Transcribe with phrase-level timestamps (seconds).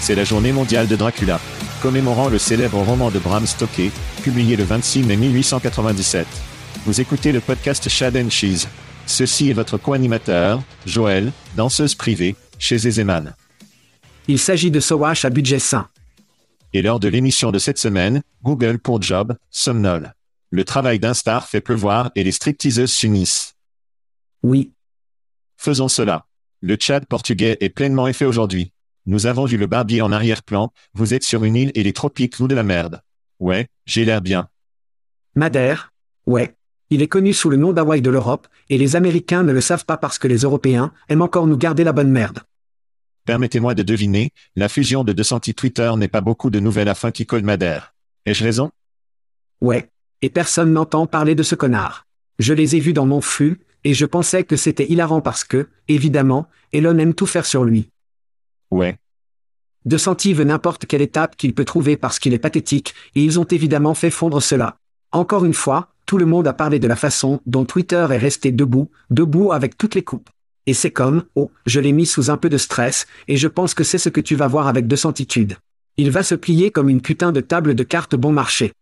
[0.00, 1.40] C'est la journée mondiale de Dracula,
[1.82, 3.90] commémorant le célèbre roman de Bram Stoker,
[4.22, 6.26] publié le 26 mai 1897.
[6.86, 8.68] Vous écoutez le podcast Chad and Cheese.
[9.06, 13.34] Ceci est votre co-animateur, Joël, danseuse privée, chez Ezeman.
[14.28, 15.88] Il s'agit de Sowash à budget sain.
[16.72, 20.14] Et lors de l'émission de cette semaine, Google pour Job, somnole.
[20.50, 23.54] Le travail d'un star fait pleuvoir et les stripteaseuses s'unissent.
[24.42, 24.72] Oui.
[25.56, 26.26] Faisons cela.
[26.60, 28.72] Le Tchad portugais est pleinement effet aujourd'hui.
[29.08, 32.38] Nous avons vu le barbier en arrière-plan, vous êtes sur une île et les tropiques
[32.40, 33.00] nous de la merde.
[33.40, 34.50] Ouais, j'ai l'air bien.
[35.34, 35.94] Madère?
[36.26, 36.54] Ouais.
[36.90, 39.86] Il est connu sous le nom d'Hawaï de l'Europe, et les Américains ne le savent
[39.86, 42.40] pas parce que les Européens aiment encore nous garder la bonne merde.
[43.24, 47.10] Permettez-moi de deviner, la fusion de deux senti Twitter n'est pas beaucoup de nouvelles afin
[47.10, 47.94] qui colle Madère.
[48.26, 48.72] Ai-je raison?
[49.62, 49.88] Ouais.
[50.20, 52.04] Et personne n'entend parler de ce connard.
[52.38, 55.70] Je les ai vus dans mon flux, et je pensais que c'était hilarant parce que,
[55.88, 57.88] évidemment, Elon aime tout faire sur lui.
[58.70, 58.98] Ouais.
[59.84, 63.40] De Santi veut n'importe quelle étape qu'il peut trouver parce qu'il est pathétique, et ils
[63.40, 64.76] ont évidemment fait fondre cela.
[65.12, 68.52] Encore une fois, tout le monde a parlé de la façon dont Twitter est resté
[68.52, 70.30] debout, debout avec toutes les coupes.
[70.66, 73.72] Et c'est comme, oh, je l'ai mis sous un peu de stress, et je pense
[73.72, 75.56] que c'est ce que tu vas voir avec de Santitude.
[75.96, 78.72] Il va se plier comme une putain de table de cartes bon marché.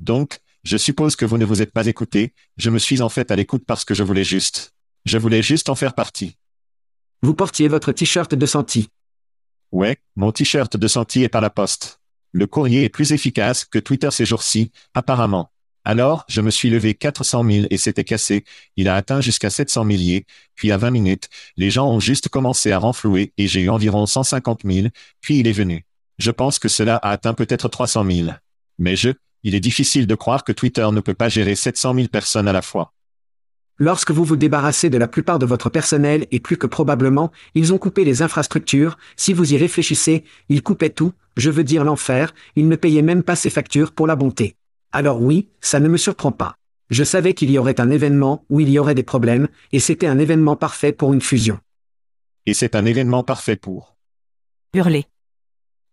[0.00, 3.30] Donc, je suppose que vous ne vous êtes pas écouté, je me suis en fait
[3.30, 4.72] à l'écoute parce que je voulais juste.
[5.04, 6.38] Je voulais juste en faire partie.
[7.24, 8.90] Vous portiez votre t-shirt de Santi.
[9.72, 12.02] Ouais, mon t-shirt de Santi est par la poste.
[12.32, 15.50] Le courrier est plus efficace que Twitter ces jours-ci, apparemment.
[15.86, 18.44] Alors, je me suis levé 400 000 et c'était cassé.
[18.76, 20.26] Il a atteint jusqu'à 700 milliers.
[20.54, 24.04] Puis à 20 minutes, les gens ont juste commencé à renflouer et j'ai eu environ
[24.04, 24.88] 150 000.
[25.22, 25.86] Puis il est venu.
[26.18, 28.28] Je pense que cela a atteint peut-être 300 000.
[28.78, 29.08] Mais je,
[29.44, 32.52] il est difficile de croire que Twitter ne peut pas gérer 700 000 personnes à
[32.52, 32.92] la fois.
[33.78, 37.72] Lorsque vous vous débarrassez de la plupart de votre personnel et plus que probablement, ils
[37.72, 42.32] ont coupé les infrastructures, si vous y réfléchissez, ils coupaient tout, je veux dire l'enfer,
[42.54, 44.54] ils ne payaient même pas ses factures pour la bonté.
[44.92, 46.54] Alors oui, ça ne me surprend pas.
[46.88, 50.06] Je savais qu'il y aurait un événement où il y aurait des problèmes, et c'était
[50.06, 51.58] un événement parfait pour une fusion.
[52.46, 53.96] Et c'est un événement parfait pour.
[54.72, 55.06] Hurler.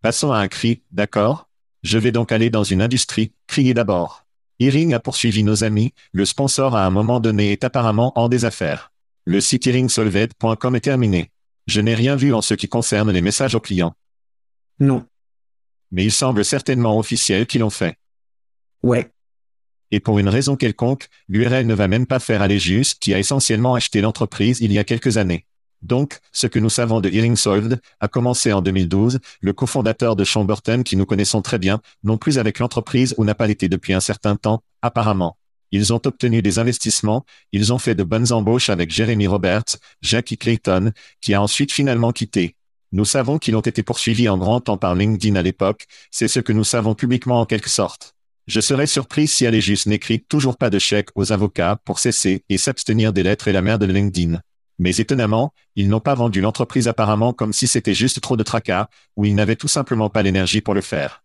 [0.02, 1.48] Passons à un cri, d'accord?
[1.81, 4.28] Je vais donc aller dans une industrie, crier d'abord.
[4.62, 8.92] Earing a poursuivi nos amis, le sponsor à un moment donné est apparemment en désaffaires.
[9.25, 11.31] Le site earingsolved.com est terminé.
[11.66, 13.96] Je n'ai rien vu en ce qui concerne les messages aux clients.
[14.80, 15.04] Non.
[15.90, 17.96] Mais il semble certainement officiel qu'ils l'ont fait.
[18.84, 19.10] Ouais.
[19.90, 23.74] Et pour une raison quelconque, l'URL ne va même pas faire Allegius qui a essentiellement
[23.74, 25.48] acheté l'entreprise il y a quelques années.
[25.81, 27.36] Donc, ce que nous savons de Hearing
[28.00, 32.38] a commencé en 2012, le cofondateur de Chamberton qui nous connaissons très bien, non plus
[32.38, 35.38] avec l'entreprise ou n'a pas été depuis un certain temps, apparemment.
[35.72, 40.38] Ils ont obtenu des investissements, ils ont fait de bonnes embauches avec Jeremy Roberts, Jackie
[40.38, 40.92] Clayton,
[41.22, 42.56] qui a ensuite finalement quitté.
[42.92, 46.42] Nous savons qu'ils ont été poursuivis en grand temps par LinkedIn à l'époque, c'est ce
[46.42, 48.16] que nous savons publiquement en quelque sorte.
[48.48, 52.57] Je serais surpris si Allegius n'écrit toujours pas de chèque aux avocats pour cesser et
[52.57, 54.42] s'abstenir des lettres et la merde de LinkedIn.
[54.81, 58.89] Mais étonnamment, ils n'ont pas vendu l'entreprise apparemment comme si c'était juste trop de tracas,
[59.16, 61.24] ou ils n'avaient tout simplement pas l'énergie pour le faire.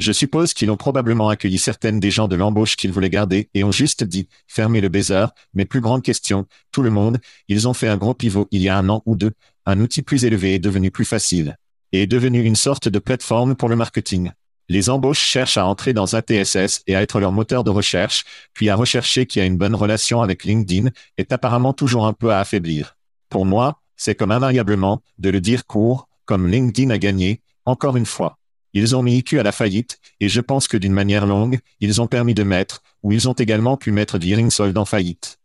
[0.00, 3.62] Je suppose qu'ils ont probablement accueilli certaines des gens de l'embauche qu'ils voulaient garder et
[3.62, 7.74] ont juste dit, fermez le baiser, mais plus grande question, tout le monde, ils ont
[7.74, 9.34] fait un gros pivot il y a un an ou deux,
[9.66, 11.56] un outil plus élevé est devenu plus facile,
[11.92, 14.32] et est devenu une sorte de plateforme pour le marketing.
[14.68, 18.24] Les embauches cherchent à entrer dans un TSS et à être leur moteur de recherche,
[18.54, 22.32] puis à rechercher qui a une bonne relation avec LinkedIn, est apparemment toujours un peu
[22.32, 22.96] à affaiblir.
[23.28, 28.06] Pour moi, c'est comme invariablement, de le dire court, comme LinkedIn a gagné, encore une
[28.06, 28.38] fois.
[28.72, 32.00] Ils ont mis IQ à la faillite, et je pense que d'une manière longue, ils
[32.00, 34.18] ont permis de mettre, ou ils ont également pu mettre
[34.50, 35.38] Sold en faillite.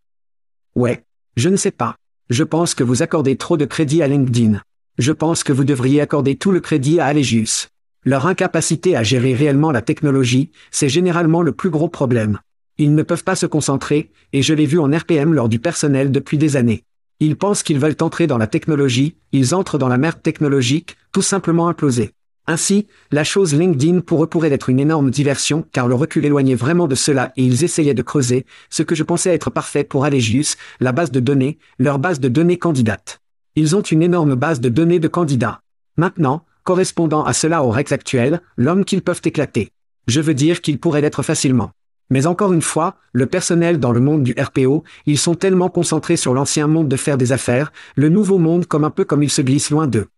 [0.75, 1.03] Ouais.
[1.35, 1.95] Je ne sais pas.
[2.29, 4.61] Je pense que vous accordez trop de crédit à LinkedIn.
[4.97, 7.69] Je pense que vous devriez accorder tout le crédit à Allegius.
[8.05, 12.39] Leur incapacité à gérer réellement la technologie, c'est généralement le plus gros problème.
[12.77, 16.11] Ils ne peuvent pas se concentrer, et je l'ai vu en RPM lors du personnel
[16.11, 16.85] depuis des années.
[17.19, 21.21] Ils pensent qu'ils veulent entrer dans la technologie, ils entrent dans la merde technologique, tout
[21.21, 22.11] simplement implosés.
[22.47, 26.55] Ainsi, la chose LinkedIn pour eux pourrait être une énorme diversion car le recul éloignait
[26.55, 30.05] vraiment de cela et ils essayaient de creuser, ce que je pensais être parfait pour
[30.05, 33.19] Allegius, la base de données, leur base de données candidate.
[33.55, 35.61] Ils ont une énorme base de données de candidats.
[35.97, 39.71] Maintenant, correspondant à cela au Rex actuel, l'homme qu'ils peuvent éclater.
[40.05, 41.71] Je veux dire qu'ils pourraient l'être facilement.
[42.11, 46.15] Mais encore une fois, le personnel dans le monde du RPO, ils sont tellement concentrés
[46.15, 49.31] sur l'ancien monde de faire des affaires, le nouveau monde comme un peu comme ils
[49.31, 50.09] se glissent loin d'eux.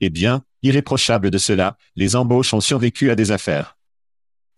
[0.00, 3.76] Eh bien, irréprochable de cela, les embauches ont survécu à des affaires.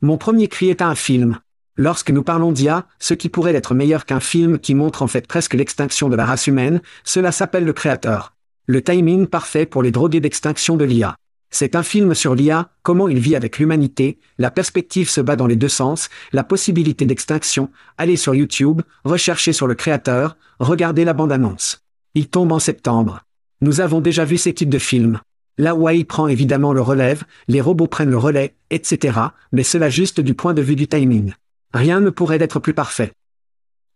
[0.01, 1.39] Mon premier cri est à un film.
[1.77, 5.27] Lorsque nous parlons d'IA, ce qui pourrait être meilleur qu'un film qui montre en fait
[5.27, 8.33] presque l'extinction de la race humaine, cela s'appelle le créateur.
[8.71, 11.17] Le timing parfait pour les drogués d'extinction de l'IA.
[11.51, 15.49] C'est un film sur l'IA, comment il vit avec l'humanité, la perspective se bat dans
[15.49, 21.15] les deux sens, la possibilité d'extinction, allez sur YouTube, recherchez sur le créateur, regardez la
[21.15, 21.83] bande-annonce.
[22.15, 23.23] Il tombe en septembre.
[23.61, 25.19] Nous avons déjà vu ces types de films.
[25.59, 29.19] La AI prend évidemment le relève, les robots prennent le relais, etc.,
[29.51, 31.33] mais cela juste du point de vue du timing.
[31.75, 33.11] Rien ne pourrait être plus parfait.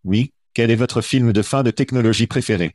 [0.02, 2.74] Oui, quel est votre film de fin de technologie préféré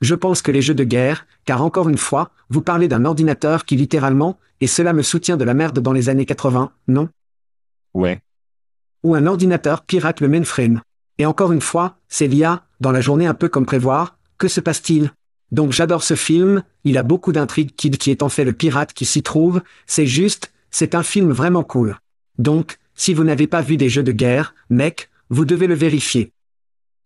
[0.00, 3.64] je pense que les jeux de guerre, car encore une fois, vous parlez d'un ordinateur
[3.64, 7.08] qui littéralement, et cela me soutient de la merde dans les années 80, non?
[7.92, 8.20] Ouais.
[9.02, 10.80] Ou un ordinateur pirate le mainframe.
[11.18, 14.60] Et encore une fois, c'est l'IA, dans la journée un peu comme prévoir, que se
[14.60, 15.10] passe-t-il?
[15.52, 18.92] Donc j'adore ce film, il a beaucoup d'intrigues Kid qui est en fait le pirate
[18.92, 21.96] qui s'y trouve, c'est juste, c'est un film vraiment cool.
[22.38, 26.32] Donc, si vous n'avez pas vu des jeux de guerre, mec, vous devez le vérifier.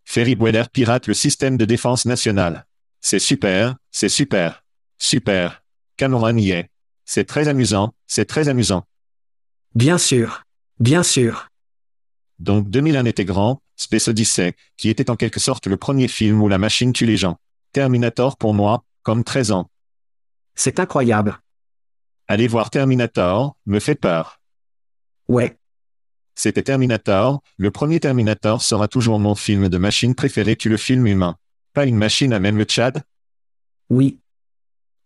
[0.04, 2.64] Ferry Boiler pirate le système de défense nationale.
[3.00, 4.64] C'est super, c'est super.
[4.98, 5.62] Super.
[5.96, 6.70] Cameron y est.
[7.04, 8.84] C'est très amusant, c'est très amusant.
[9.74, 10.42] Bien sûr.
[10.80, 11.48] Bien sûr.
[12.38, 16.48] Donc 2001 était grand, Space Odyssey, qui était en quelque sorte le premier film où
[16.48, 17.38] la machine tue les gens.
[17.72, 19.70] Terminator pour moi, comme 13 ans.
[20.54, 21.38] C'est incroyable.
[22.26, 24.40] Allez voir Terminator, me fait peur.
[25.28, 25.56] Ouais.
[26.34, 31.06] C'était Terminator, le premier Terminator sera toujours mon film de machine préféré que le film
[31.06, 31.36] humain
[31.86, 33.02] une machine à même le Tchad
[33.90, 34.18] Oui.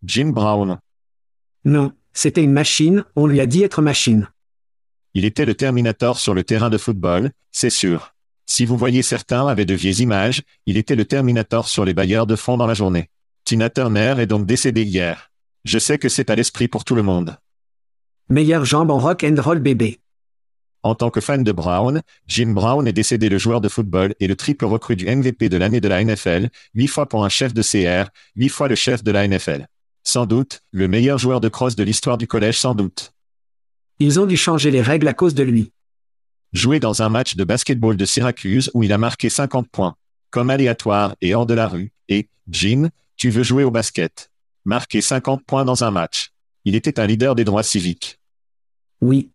[0.04, 0.78] Jim Brown.
[1.64, 4.28] Non, c'était une machine, on lui a dit être machine.
[5.14, 8.14] Il était le Terminator sur le terrain de football, c'est sûr.
[8.46, 12.26] Si vous voyez certains avaient de vieilles images, il était le Terminator sur les bailleurs
[12.26, 13.08] de fonds dans la journée.
[13.44, 15.30] Tina Turner est donc décédée hier.
[15.64, 17.36] Je sais que c'est à l'esprit pour tout le monde.
[18.28, 20.00] Meilleure jambe en rock and roll bébé.
[20.84, 24.26] En tant que fan de Brown, Jim Brown est décédé le joueur de football et
[24.26, 27.54] le triple recrue du MVP de l'année de la NFL, huit fois pour un chef
[27.54, 29.66] de CR, huit fois le chef de la NFL.
[30.02, 33.12] Sans doute, le meilleur joueur de cross de l'histoire du collège sans doute.
[34.00, 35.70] Ils ont dû changer les règles à cause de lui.
[36.52, 39.94] Jouer dans un match de basketball de Syracuse où il a marqué 50 points.
[40.30, 41.92] Comme aléatoire et hors de la rue.
[42.08, 44.30] Et, Jim, tu veux jouer au basket.
[44.64, 46.32] Marquer 50 points dans un match.
[46.64, 48.18] Il était un leader des droits civiques.
[49.00, 49.30] Oui,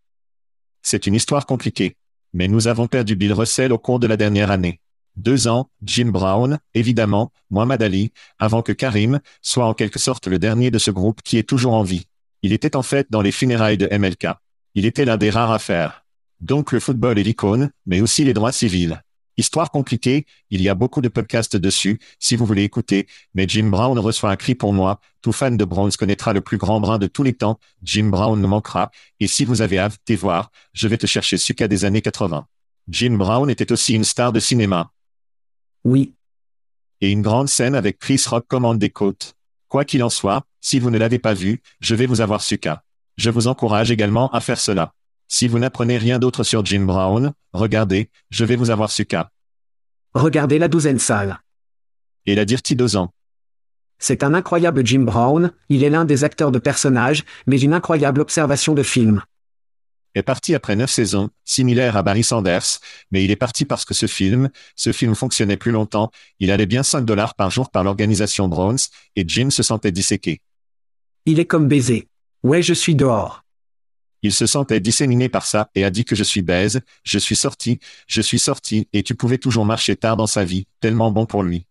[0.88, 1.98] c'est une histoire compliquée.
[2.34, 4.80] Mais nous avons perdu Bill Russell au cours de la dernière année.
[5.18, 10.40] Deux ans, Jim Brown, évidemment, Muhammad Ali, avant que Karim soit en quelque sorte le
[10.40, 12.06] dernier de ce groupe qui est toujours en vie.
[12.42, 14.28] Il était en fait dans les funérailles de MLK.
[14.76, 16.06] Il était l'un des rares à faire.
[16.40, 19.02] Donc le football est l'icône, mais aussi les droits civils.
[19.38, 23.70] Histoire compliquée, il y a beaucoup de podcasts dessus, si vous voulez écouter, mais Jim
[23.70, 26.98] Brown reçoit un cri pour moi, tout fan de Browns connaîtra le plus grand brin
[26.98, 28.90] de tous les temps, Jim Brown me manquera,
[29.20, 32.48] et si vous avez hâte de voir, je vais te chercher cas des années 80.
[32.88, 34.92] Jim Brown était aussi une star de cinéma.
[35.84, 36.14] Oui.
[37.02, 39.36] Et une grande scène avec Chris Rock commande des côtes.
[39.68, 42.58] Quoi qu'il en soit, si vous ne l'avez pas vu, je vais vous avoir su
[42.58, 42.82] cas.
[43.18, 44.94] Je vous encourage également à faire cela.
[45.28, 49.30] Si vous n'apprenez rien d'autre sur Jim Brown, regardez, je vais vous avoir su cas.
[50.14, 51.42] Regardez la douzaine sale.
[52.26, 53.08] Et la Dirty Dozen.
[54.00, 58.22] C'est un incroyable Jim Brown, il est l'un des acteurs de personnages, mais une incroyable
[58.22, 59.24] observation de film.
[60.16, 62.80] Est parti après neuf saisons, similaire à Barry Sanders,
[63.12, 66.66] mais il est parti parce que ce film, ce film fonctionnait plus longtemps, il allait
[66.66, 68.80] bien 5 dollars par jour par l'organisation Browns,
[69.16, 70.42] et Jim se sentait disséqué.
[71.26, 72.08] Il est comme baiser.
[72.44, 73.44] Ouais, je suis dehors.
[74.24, 77.36] Il se sentait disséminé par ça et a dit que je suis baise, je suis
[77.36, 81.26] sorti, je suis sorti, et tu pouvais toujours marcher tard dans sa vie, tellement bon
[81.26, 81.66] pour lui.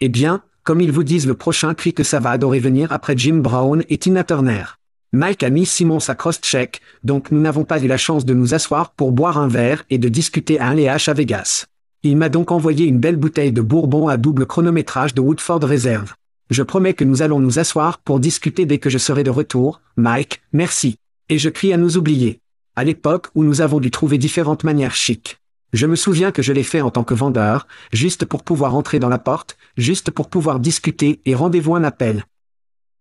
[0.00, 3.16] Eh bien, comme ils vous disent le prochain cri que ça va adorer venir après
[3.16, 4.64] Jim Brown et Tina Turner.
[5.12, 8.52] Mike a mis Simon sa cross-check, donc nous n'avons pas eu la chance de nous
[8.52, 11.66] asseoir pour boire un verre et de discuter à un LH à Vegas.
[12.02, 16.14] Il m'a donc envoyé une belle bouteille de bourbon à double chronométrage de Woodford Reserve.
[16.50, 19.80] Je promets que nous allons nous asseoir pour discuter dès que je serai de retour,
[19.96, 20.98] Mike, merci.
[21.28, 22.40] Et je crie à nous oublier.
[22.76, 25.38] À l'époque où nous avons dû trouver différentes manières chic.
[25.72, 29.00] Je me souviens que je l'ai fait en tant que vendeur, juste pour pouvoir entrer
[29.00, 32.24] dans la porte, juste pour pouvoir discuter et rendez-vous un appel.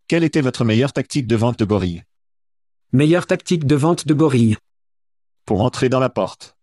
[0.08, 2.04] Quelle était votre meilleure tactique de vente de gorille
[2.94, 4.58] Meilleure tactique de vente de gorille.
[5.46, 6.58] Pour entrer dans la porte.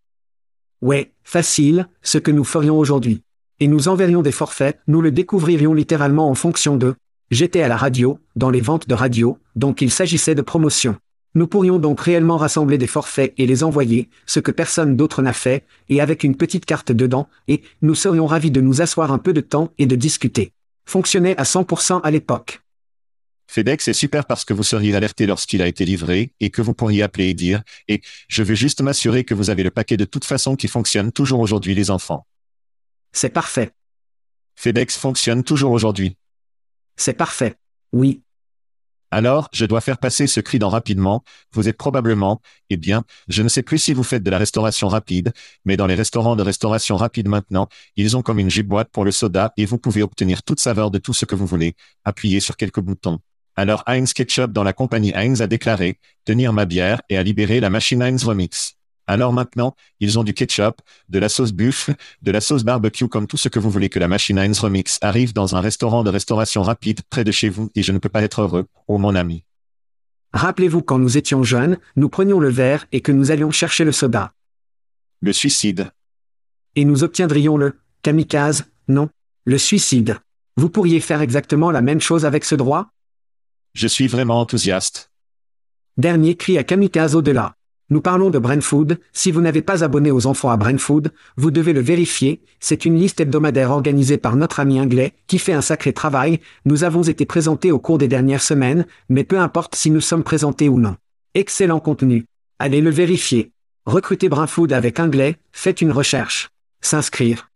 [0.81, 3.23] Ouais, facile, ce que nous ferions aujourd'hui.
[3.61, 6.97] Et nous enverrions des forfaits, nous le découvririons littéralement en fonction de.
[7.31, 10.97] J'étais à la radio, dans les ventes de radio, donc il s'agissait de promotion.
[11.35, 15.33] Nous pourrions donc réellement rassembler des forfaits et les envoyer, ce que personne d'autre n'a
[15.33, 19.19] fait, et avec une petite carte dedans, et nous serions ravis de nous asseoir un
[19.19, 20.53] peu de temps et de discuter.
[20.85, 22.61] Fonctionnait à 100% à l'époque.
[23.47, 26.75] FedEx est super parce que vous seriez alerté lorsqu'il a été livré et que vous
[26.75, 30.07] pourriez appeler et dire et je veux juste m'assurer que vous avez le paquet de
[30.07, 32.27] toute façon qui fonctionne toujours aujourd'hui les enfants.
[33.13, 33.73] C'est parfait.
[34.57, 36.17] FedEx fonctionne toujours aujourd'hui.
[36.97, 37.57] C'est parfait.
[37.93, 38.23] Oui.
[39.15, 41.23] Alors, je dois faire passer ce cri dans rapidement.
[41.53, 42.41] Vous êtes probablement,
[42.71, 45.35] eh bien, je ne sais plus si vous faites de la restauration rapide,
[45.67, 49.11] mais dans les restaurants de restauration rapide maintenant, ils ont comme une boîte pour le
[49.11, 51.77] soda et vous pouvez obtenir toute saveur de tout ce que vous voulez.
[52.07, 53.19] Appuyez sur quelques boutons.
[53.55, 57.61] Alors Heinz Ketchup dans la compagnie Heinz a déclaré, tenir ma bière et a libéré
[57.61, 58.79] la machine Heinz Remix.
[59.07, 63.27] Alors maintenant, ils ont du ketchup, de la sauce buffle, de la sauce barbecue comme
[63.27, 66.11] tout ce que vous voulez que la machine Heinz Remix arrive dans un restaurant de
[66.11, 69.15] restauration rapide près de chez vous et je ne peux pas être heureux, oh mon
[69.15, 69.45] ami.
[70.33, 73.93] Rappelez-vous quand nous étions jeunes, nous prenions le verre et que nous allions chercher le
[73.93, 74.33] soda.
[75.21, 75.91] Le suicide.
[76.75, 79.11] Et nous obtiendrions le kamikaze, non,
[79.45, 80.19] le suicide.
[80.57, 82.89] Vous pourriez faire exactement la même chose avec ce droit?
[83.75, 85.11] Je suis vraiment enthousiaste.
[85.97, 87.57] Dernier cri à kamikaze au-delà.
[87.93, 91.13] Nous parlons de Brain Food, si vous n'avez pas abonné aux enfants à Brain Food,
[91.37, 95.53] vous devez le vérifier, c'est une liste hebdomadaire organisée par notre ami anglais, qui fait
[95.53, 99.75] un sacré travail, nous avons été présentés au cours des dernières semaines, mais peu importe
[99.75, 100.97] si nous sommes présentés ou non.
[101.35, 102.25] Excellent contenu.
[102.59, 103.53] Allez le vérifier.
[103.85, 106.49] Recrutez Brain Food avec anglais, faites une recherche.
[106.81, 107.51] S'inscrire.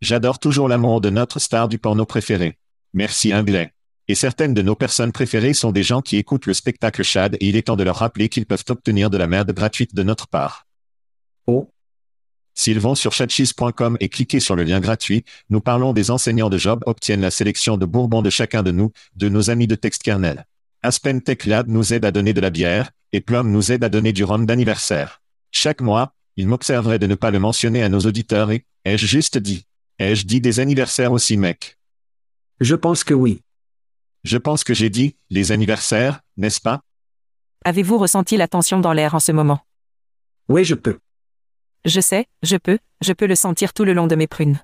[0.00, 2.58] J'adore toujours l'amour de notre star du porno préféré.
[2.94, 3.70] Merci anglais.
[4.08, 7.48] Et certaines de nos personnes préférées sont des gens qui écoutent le spectacle Chad et
[7.48, 10.26] il est temps de leur rappeler qu'ils peuvent obtenir de la merde gratuite de notre
[10.26, 10.66] part.
[11.46, 11.70] Oh.
[12.54, 16.58] S'ils vont sur chatcheese.com et cliquez sur le lien gratuit, nous parlons des enseignants de
[16.58, 20.02] job obtiennent la sélection de bourbon de chacun de nous, de nos amis de texte
[20.02, 20.46] kernel.
[20.82, 23.88] Aspen Tech Lab nous aide à donner de la bière, et Plum nous aide à
[23.88, 25.22] donner du rhum d'anniversaire.
[25.50, 29.38] Chaque mois, il m'observerait de ne pas le mentionner à nos auditeurs et, ai-je juste
[29.38, 29.66] dit?
[29.98, 31.78] Ai-je dit des anniversaires aussi, mec?
[32.60, 33.42] Je pense que oui.
[34.24, 36.82] Je pense que j'ai dit, les anniversaires, n'est-ce pas?
[37.64, 39.60] Avez-vous ressenti la tension dans l'air en ce moment?
[40.48, 40.98] Oui, je peux.
[41.84, 44.62] Je sais, je peux, je peux le sentir tout le long de mes prunes.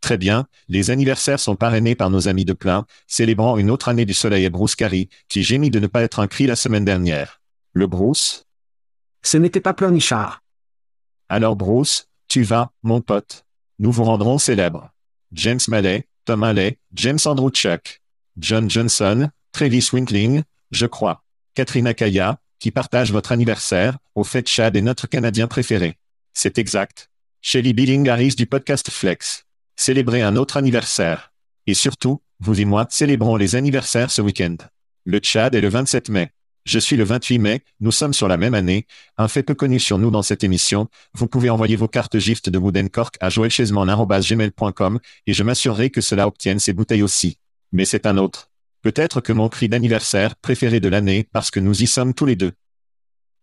[0.00, 4.04] Très bien, les anniversaires sont parrainés par nos amis de plein, célébrant une autre année
[4.04, 6.84] du soleil et Bruce Carey, qui gémit de ne pas être un cri la semaine
[6.84, 7.40] dernière.
[7.72, 8.44] Le Bruce?
[9.22, 10.42] Ce n'était pas Pleurnichard.
[11.28, 13.44] Alors Bruce, tu vas, mon pote.
[13.78, 14.90] Nous vous rendrons célèbres.
[15.32, 18.02] James Mallet, Tom Mallet, James Andrew Chuck.
[18.36, 21.22] John Johnson, Travis Winkling, je crois.
[21.54, 25.98] Catherine Akaya, qui partage votre anniversaire, au fait Chad est notre Canadien préféré.
[26.32, 27.10] C'est exact.
[27.42, 29.44] Shelly Billing Harris du podcast Flex.
[29.76, 31.32] Célébrer un autre anniversaire.
[31.66, 34.56] Et surtout, vous et moi célébrons les anniversaires ce week-end.
[35.04, 36.30] Le Tchad est le 27 mai.
[36.64, 38.86] Je suis le 28 mai, nous sommes sur la même année,
[39.18, 42.48] un fait peu connu sur nous dans cette émission, vous pouvez envoyer vos cartes gift
[42.48, 47.36] de Wooden Cork à joelchesman.gmail.com et je m'assurerai que cela obtienne ces bouteilles aussi
[47.74, 48.48] mais c'est un autre.
[48.80, 52.36] Peut-être que mon cri d'anniversaire préféré de l'année parce que nous y sommes tous les
[52.36, 52.52] deux.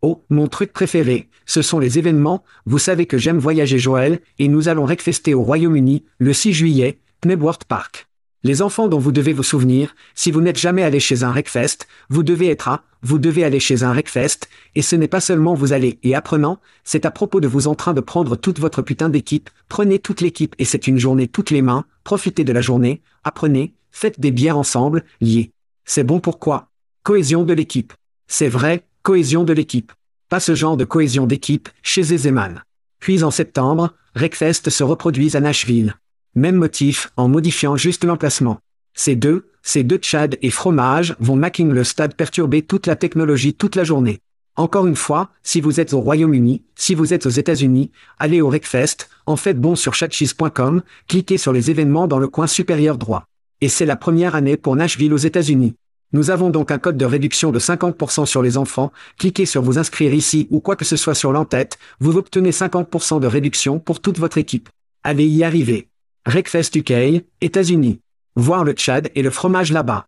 [0.02, 4.48] Oh, mon truc préféré, ce sont les événements, vous savez que j'aime voyager Joël, et
[4.48, 8.08] nous allons recfester au Royaume-Uni, le 6 juillet, Knebworth Park.
[8.44, 11.88] Les enfants dont vous devez vous souvenir, si vous n'êtes jamais allé chez un Recfest,
[12.10, 15.54] vous devez être à, vous devez aller chez un Recfest, et ce n'est pas seulement
[15.54, 18.82] vous allez et apprenant, c'est à propos de vous en train de prendre toute votre
[18.82, 22.62] putain d'équipe, prenez toute l'équipe et c'est une journée toutes les mains, profitez de la
[22.62, 25.52] journée, apprenez, faites des bières ensemble, liés.
[25.86, 26.70] C'est bon pourquoi
[27.04, 27.94] Cohésion de l'équipe.
[28.28, 29.92] C'est vrai, cohésion de l'équipe.
[30.30, 32.64] Pas ce genre de cohésion d'équipe chez Zeman.
[33.00, 35.96] Puis en septembre, Recfest se reproduit à Nashville.
[36.36, 38.60] Même motif, en modifiant juste l'emplacement.
[38.94, 43.54] Ces deux, ces deux Tchad et fromage vont making le stade perturber toute la technologie
[43.54, 44.20] toute la journée.
[44.56, 48.50] Encore une fois, si vous êtes au Royaume-Uni, si vous êtes aux États-Unis, allez au
[48.50, 53.26] Recfest, en faites bon sur chatcheese.com, cliquez sur les événements dans le coin supérieur droit.
[53.62, 55.76] Et c'est la première année pour Nashville aux États-Unis.
[56.14, 59.78] Nous avons donc un code de réduction de 50% sur les enfants, cliquez sur vous
[59.78, 64.02] inscrire ici ou quoi que ce soit sur l'entête, vous obtenez 50% de réduction pour
[64.02, 64.68] toute votre équipe.
[65.04, 65.88] Allez y arriver.
[66.26, 68.02] Recfest UK, États-Unis.
[68.36, 70.08] Voir le Tchad et le fromage là-bas.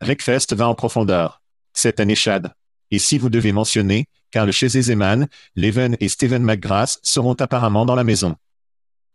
[0.00, 1.42] Recfest va en profondeur.
[1.74, 2.52] Cette année Chad.
[2.90, 7.84] Et si vous devez mentionner, car le chez Zeman, Leven et Steven McGrath seront apparemment
[7.84, 8.36] dans la maison.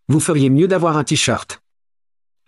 [0.08, 1.62] Vous feriez mieux d'avoir un t-shirt.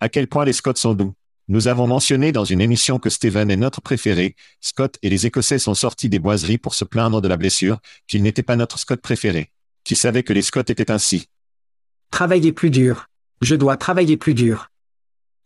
[0.00, 1.14] À quel point les Scots sont doux.
[1.48, 5.58] Nous avons mentionné dans une émission que Steven est notre préféré, Scott et les Écossais
[5.58, 9.00] sont sortis des boiseries pour se plaindre de la blessure, qu'il n'était pas notre Scott
[9.00, 9.50] préféré.
[9.82, 11.26] Qui savait que les Scots étaient ainsi.
[12.10, 13.06] Travaillez plus dur.
[13.40, 14.70] Je dois travailler plus dur.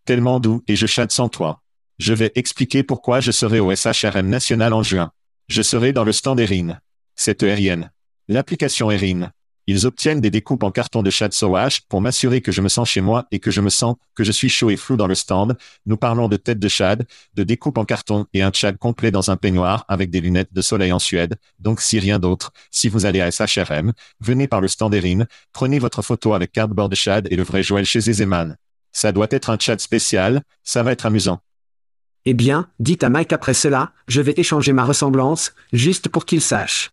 [0.04, 1.62] Tellement doux et je chatte sans toi.
[1.98, 5.12] Je vais expliquer pourquoi je serai au SHRM national en juin.
[5.48, 6.78] Je serai dans le stand Erin.
[7.14, 7.90] C'est Erin.
[8.28, 9.30] L'application Erin.
[9.66, 12.88] Ils obtiennent des découpes en carton de chat sauvage pour m'assurer que je me sens
[12.88, 15.14] chez moi et que je me sens que je suis chaud et flou dans le
[15.14, 15.56] stand.
[15.86, 19.30] Nous parlons de tête de chad, de découpe en carton et un chad complet dans
[19.30, 21.36] un peignoir avec des lunettes de soleil en Suède.
[21.60, 25.78] Donc si rien d'autre, si vous allez à SHRM, venez par le stand Erin, prenez
[25.78, 28.56] votre photo avec cardboard chad et le vrai Joël chez Zeman.
[28.90, 31.40] Ça doit être un chat spécial, ça va être amusant.
[32.24, 36.40] Eh bien, dites à Mike après cela, je vais échanger ma ressemblance, juste pour qu'il
[36.40, 36.90] sache.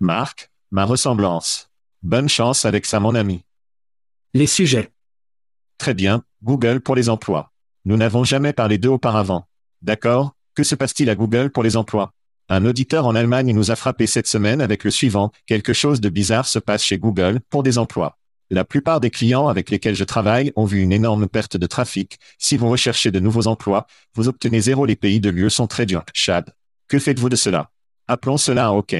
[0.00, 1.71] Marc, ma ressemblance.
[2.02, 3.44] Bonne chance avec ça mon ami.
[4.34, 4.90] Les sujets.
[5.78, 7.52] Très bien, Google pour les emplois.
[7.84, 9.46] Nous n'avons jamais parlé d'eux auparavant.
[9.82, 12.12] D'accord Que se passe-t-il à Google pour les emplois?
[12.48, 16.08] Un auditeur en Allemagne nous a frappé cette semaine avec le suivant, quelque chose de
[16.08, 18.18] bizarre se passe chez Google pour des emplois.
[18.50, 22.18] La plupart des clients avec lesquels je travaille ont vu une énorme perte de trafic.
[22.36, 24.86] Si vous recherchez de nouveaux emplois, vous obtenez zéro.
[24.86, 26.04] Les pays de lieu sont très durs.
[26.12, 26.52] Chad.
[26.88, 27.70] Que faites-vous de cela?
[28.08, 28.96] Appelons cela un OK.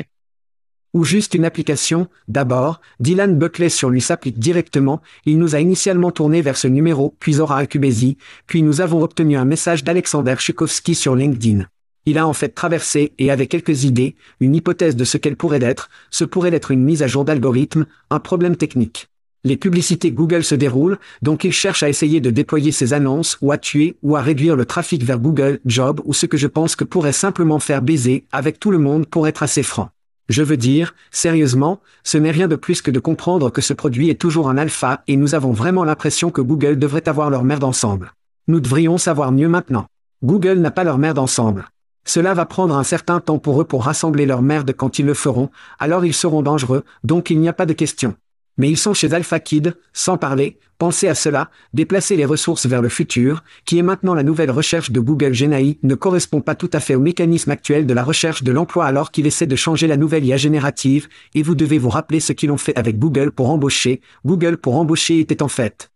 [0.94, 6.10] Ou juste une application, d'abord, Dylan Buckley sur lui s'applique directement, il nous a initialement
[6.10, 10.94] tourné vers ce numéro, puis Aura Cubesi, puis nous avons obtenu un message d'Alexander Chukovski
[10.94, 11.64] sur LinkedIn.
[12.04, 15.62] Il a en fait traversé, et avec quelques idées, une hypothèse de ce qu'elle pourrait
[15.62, 19.08] être, ce pourrait être une mise à jour d'algorithme, un problème technique.
[19.44, 23.50] Les publicités Google se déroulent, donc il cherche à essayer de déployer ses annonces ou
[23.50, 26.76] à tuer ou à réduire le trafic vers Google Job ou ce que je pense
[26.76, 29.90] que pourrait simplement faire baiser avec tout le monde pour être assez franc.
[30.28, 34.08] Je veux dire, sérieusement, ce n'est rien de plus que de comprendre que ce produit
[34.08, 37.64] est toujours un alpha et nous avons vraiment l'impression que Google devrait avoir leur merde
[37.64, 38.12] ensemble.
[38.48, 39.86] Nous devrions savoir mieux maintenant.
[40.22, 41.66] Google n'a pas leur merde ensemble.
[42.04, 45.14] Cela va prendre un certain temps pour eux pour rassembler leur merde quand ils le
[45.14, 48.14] feront, alors ils seront dangereux, donc il n'y a pas de question.
[48.58, 52.82] Mais ils sont chez Alpha Kid, sans parler, pensez à cela, déplacer les ressources vers
[52.82, 56.70] le futur, qui est maintenant la nouvelle recherche de Google Genai, ne correspond pas tout
[56.72, 59.86] à fait au mécanisme actuel de la recherche de l'emploi alors qu'il essaie de changer
[59.86, 63.30] la nouvelle IA générative, et vous devez vous rappeler ce qu'ils ont fait avec Google
[63.30, 65.91] pour embaucher, Google pour embaucher était en fait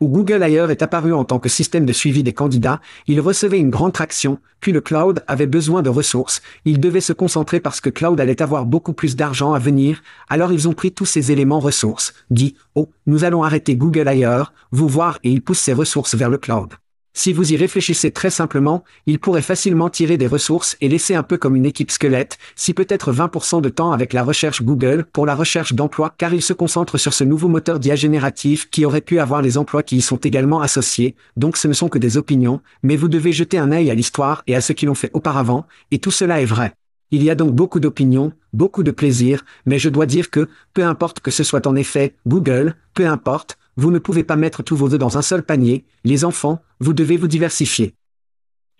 [0.00, 3.58] où Google ailleurs est apparu en tant que système de suivi des candidats, il recevait
[3.58, 7.80] une grande traction, puis le cloud avait besoin de ressources, il devait se concentrer parce
[7.80, 11.32] que cloud allait avoir beaucoup plus d'argent à venir, alors ils ont pris tous ces
[11.32, 15.72] éléments ressources, dit, oh, nous allons arrêter Google ailleurs, vous voir et ils poussent ces
[15.72, 16.74] ressources vers le cloud.
[17.18, 21.24] Si vous y réfléchissez très simplement, il pourrait facilement tirer des ressources et laisser un
[21.24, 25.26] peu comme une équipe squelette, si peut-être 20% de temps avec la recherche Google pour
[25.26, 29.00] la recherche d'emploi car il se concentre sur ce nouveau moteur d'IA génératif qui aurait
[29.00, 32.18] pu avoir les emplois qui y sont également associés, donc ce ne sont que des
[32.18, 35.10] opinions, mais vous devez jeter un œil à l'histoire et à ce qu'ils l'ont fait
[35.12, 36.72] auparavant, et tout cela est vrai.
[37.10, 40.84] Il y a donc beaucoup d'opinions, beaucoup de plaisir, mais je dois dire que, peu
[40.84, 44.74] importe que ce soit en effet Google, peu importe, vous ne pouvez pas mettre tous
[44.74, 47.94] vos œufs dans un seul panier, les enfants, vous devez vous diversifier.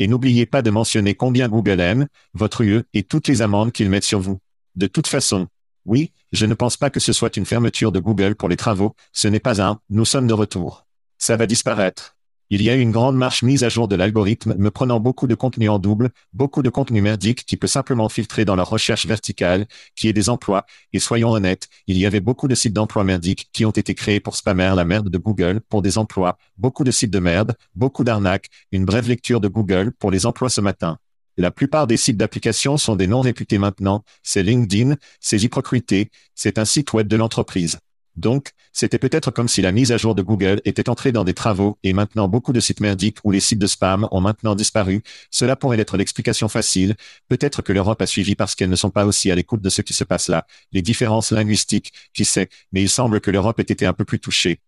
[0.01, 3.91] Et n'oubliez pas de mentionner combien Google aime, votre UE et toutes les amendes qu'ils
[3.91, 4.41] mettent sur vous.
[4.75, 5.47] De toute façon,
[5.85, 8.97] oui, je ne pense pas que ce soit une fermeture de Google pour les travaux,
[9.13, 10.85] ce n'est pas un, nous sommes de retour.
[11.17, 12.18] Ça va disparaître.
[12.51, 15.35] Il y a une grande marche mise à jour de l'algorithme me prenant beaucoup de
[15.35, 19.67] contenu en double, beaucoup de contenu merdique qui peut simplement filtrer dans leur recherche verticale,
[19.95, 23.51] qui est des emplois, et soyons honnêtes, il y avait beaucoup de sites d'emploi merdiques
[23.53, 26.91] qui ont été créés pour spammer la merde de Google pour des emplois, beaucoup de
[26.91, 30.97] sites de merde, beaucoup d'arnaques, une brève lecture de Google pour les emplois ce matin.
[31.37, 36.59] La plupart des sites d'application sont des noms réputés maintenant, c'est LinkedIn, c'est Hyprocrité, c'est
[36.59, 37.79] un site web de l'entreprise.
[38.19, 41.35] Donc, c'était peut-être comme si la mise à jour de Google était entrée dans des
[41.35, 45.03] travaux et maintenant beaucoup de sites merdiques ou les sites de spam ont maintenant disparu.
[45.31, 46.97] Cela pourrait être l'explication facile.
[47.29, 49.83] Peut-être que l'Europe a suivi parce qu'elles ne sont pas aussi à l'écoute de ce
[49.83, 50.47] qui se passe là.
[50.73, 54.19] Les différences linguistiques, qui sait, mais il semble que l'Europe ait été un peu plus
[54.19, 54.59] touchée.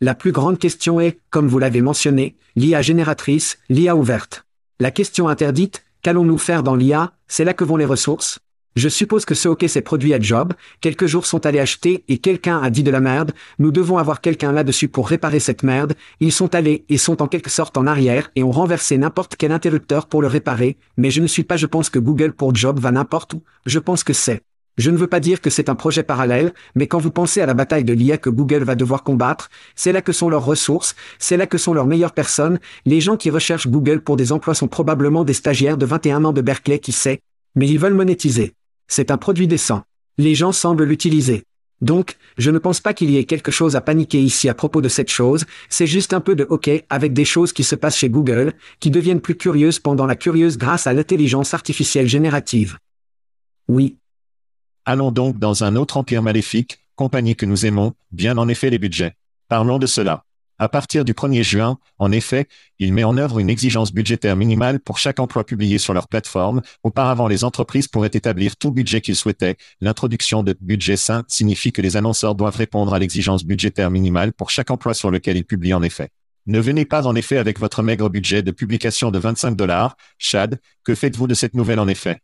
[0.00, 4.46] La plus grande question est, comme vous l'avez mentionné, l'IA génératrice, l'IA ouverte.
[4.78, 8.38] La question interdite, qu'allons-nous faire dans l'IA, c'est là que vont les ressources
[8.76, 12.18] je suppose que ce hockey s'est produit à Job, quelques jours sont allés acheter et
[12.18, 15.94] quelqu'un a dit de la merde, nous devons avoir quelqu'un là-dessus pour réparer cette merde,
[16.20, 19.52] ils sont allés et sont en quelque sorte en arrière et ont renversé n'importe quel
[19.52, 22.78] interrupteur pour le réparer, mais je ne suis pas je pense que Google pour Job
[22.78, 24.42] va n'importe où, je pense que c'est.
[24.78, 27.46] Je ne veux pas dire que c'est un projet parallèle, mais quand vous pensez à
[27.46, 30.94] la bataille de l'IA que Google va devoir combattre, c'est là que sont leurs ressources,
[31.18, 34.54] c'est là que sont leurs meilleures personnes, les gens qui recherchent Google pour des emplois
[34.54, 37.20] sont probablement des stagiaires de 21 ans de Berkeley qui sait,
[37.56, 38.54] mais ils veulent monétiser.
[38.90, 39.84] C'est un produit décent.
[40.18, 41.44] Les gens semblent l'utiliser.
[41.80, 44.82] Donc, je ne pense pas qu'il y ait quelque chose à paniquer ici à propos
[44.82, 47.96] de cette chose, c'est juste un peu de hockey avec des choses qui se passent
[47.96, 52.78] chez Google, qui deviennent plus curieuses pendant la curieuse grâce à l'intelligence artificielle générative.
[53.68, 53.96] Oui.
[54.84, 58.80] Allons donc dans un autre empire maléfique, compagnie que nous aimons, bien en effet les
[58.80, 59.14] budgets.
[59.48, 60.24] Parlons de cela.
[60.62, 62.46] À partir du 1er juin, en effet,
[62.78, 66.60] il met en œuvre une exigence budgétaire minimale pour chaque emploi publié sur leur plateforme.
[66.82, 69.56] Auparavant, les entreprises pourraient établir tout budget qu'ils souhaitaient.
[69.80, 74.50] L'introduction de budget sain signifie que les annonceurs doivent répondre à l'exigence budgétaire minimale pour
[74.50, 76.10] chaque emploi sur lequel ils publient en effet.
[76.44, 79.96] Ne venez pas en effet avec votre maigre budget de publication de 25 dollars.
[80.18, 82.20] Chad, que faites-vous de cette nouvelle en effet?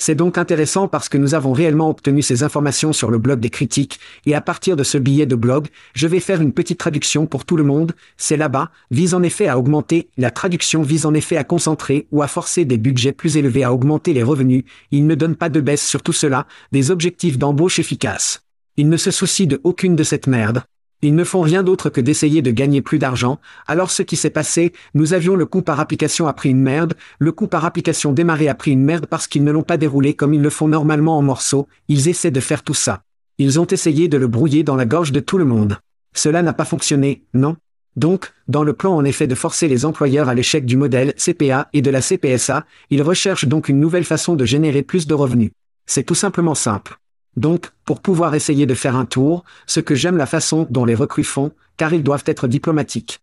[0.00, 3.50] C'est donc intéressant parce que nous avons réellement obtenu ces informations sur le blog des
[3.50, 7.26] critiques, et à partir de ce billet de blog, je vais faire une petite traduction
[7.26, 11.14] pour tout le monde, c'est là-bas, vise en effet à augmenter, la traduction vise en
[11.14, 15.08] effet à concentrer ou à forcer des budgets plus élevés à augmenter les revenus, il
[15.08, 18.42] ne donne pas de baisse sur tout cela, des objectifs d'embauche efficaces.
[18.76, 20.62] Il ne se soucie de aucune de cette merde,
[21.02, 23.38] ils ne font rien d'autre que d'essayer de gagner plus d'argent.
[23.66, 26.94] Alors ce qui s'est passé, nous avions le coût par application a pris une merde,
[27.18, 30.14] le coût par application démarré a pris une merde parce qu'ils ne l'ont pas déroulé
[30.14, 33.02] comme ils le font normalement en morceaux, ils essaient de faire tout ça.
[33.38, 35.78] Ils ont essayé de le brouiller dans la gorge de tout le monde.
[36.14, 37.56] Cela n'a pas fonctionné, non?
[37.94, 41.68] Donc, dans le plan en effet de forcer les employeurs à l'échec du modèle CPA
[41.72, 45.50] et de la CPSA, ils recherchent donc une nouvelle façon de générer plus de revenus.
[45.86, 46.98] C'est tout simplement simple.
[47.36, 50.94] Donc, pour pouvoir essayer de faire un tour, ce que j'aime la façon dont les
[50.94, 53.20] recrues font, car ils doivent être diplomatiques.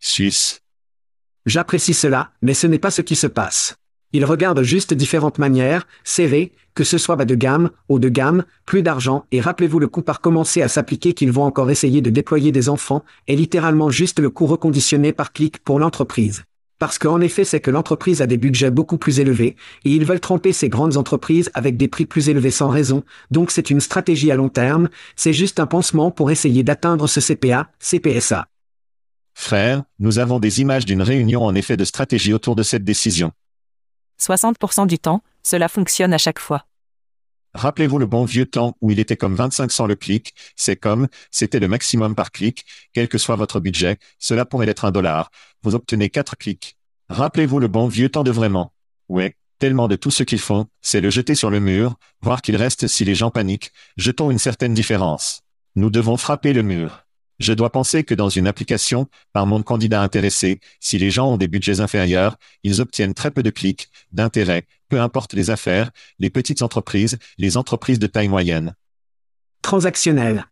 [0.00, 0.62] Suisse.
[1.46, 3.76] J'apprécie cela, mais ce n'est pas ce qui se passe.
[4.12, 8.44] Ils regardent juste différentes manières, CV, que ce soit bas de gamme, haut de gamme,
[8.66, 12.10] plus d'argent, et rappelez-vous le coût par commencer à s'appliquer qu'ils vont encore essayer de
[12.10, 16.42] déployer des enfants, est littéralement juste le coût reconditionné par clic pour l'entreprise.
[16.80, 20.18] Parce qu'en effet, c'est que l'entreprise a des budgets beaucoup plus élevés, et ils veulent
[20.18, 24.30] tromper ces grandes entreprises avec des prix plus élevés sans raison, donc c'est une stratégie
[24.30, 28.48] à long terme, c'est juste un pansement pour essayer d'atteindre ce CPA, CPSA.
[29.34, 33.32] Frère, nous avons des images d'une réunion en effet de stratégie autour de cette décision.
[34.18, 36.64] 60% du temps, cela fonctionne à chaque fois.
[37.54, 41.08] Rappelez-vous le bon vieux temps où il était comme 25 cents le clic, c'est comme,
[41.30, 45.30] c'était le maximum par clic, quel que soit votre budget, cela pourrait être un dollar,
[45.62, 46.76] vous obtenez quatre clics.
[47.08, 48.72] Rappelez-vous le bon vieux temps de vraiment.
[49.08, 52.56] Ouais, tellement de tout ce qu'ils font, c'est le jeter sur le mur, voir qu'il
[52.56, 55.42] reste si les gens paniquent, jetons une certaine différence.
[55.74, 57.04] Nous devons frapper le mur.
[57.40, 61.36] Je dois penser que dans une application, par mon candidat intéressé, si les gens ont
[61.38, 66.28] des budgets inférieurs, ils obtiennent très peu de clics, d'intérêt, peu importe les affaires, les
[66.28, 68.76] petites entreprises, les entreprises de taille moyenne.
[69.62, 70.44] Transactionnel.